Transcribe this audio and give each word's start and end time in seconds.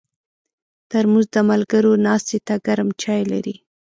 ترموز 0.91 1.25
د 1.33 1.37
ملګرو 1.49 1.91
ناستې 2.05 2.37
ته 2.47 2.53
ګرم 2.65 2.89
چای 3.01 3.21
لري. 3.31 3.55